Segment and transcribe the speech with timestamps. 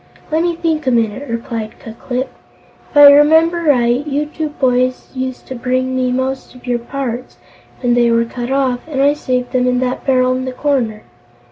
[0.31, 2.31] "Let me think a minute," replied Ku Klip.
[2.89, 7.37] "If I remember right, you two boys used to bring me most of your parts,
[7.81, 11.03] when they were cut off, and I saved them in that barrel in the corner.